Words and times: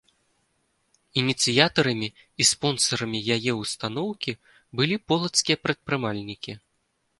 Ініцыятарамі 1.21 2.09
і 2.15 2.41
спонсарамі 2.53 3.19
яе 3.37 3.51
ўстаноўкі 3.61 4.37
былі 4.79 4.95
полацкія 5.13 5.57
прадпрымальнікі. 5.67 6.61